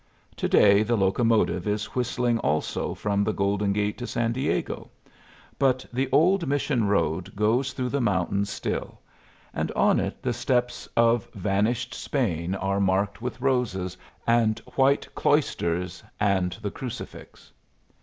[0.37, 4.89] To day the locomotive is whistling also from the Golden Gate to San Diego;
[5.59, 8.99] but the old mission road goes through the mountains still,
[9.53, 13.95] and on it the steps of vanished Spain are marked with roses,
[14.25, 17.51] and white cloisters, and the crucifix.